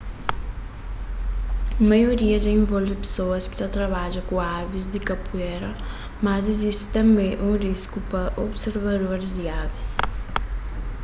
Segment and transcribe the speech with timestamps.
[1.89, 5.71] maioria dja involve pesoas ki ta trabadja ku avis di kapuera
[6.25, 9.87] mas izisti tanbê algun risku pa observadoris di avis